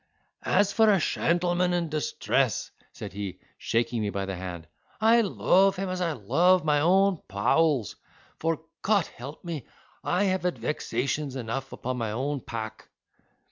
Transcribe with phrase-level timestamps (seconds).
[0.49, 4.67] "As for a sheltenman in distress," said he, shaking me by the hand,
[4.99, 7.97] "I lofe him as I lofe my own powels:
[8.39, 9.67] for, Cot help me!
[10.03, 12.89] I have had vexations enough upon my own pack."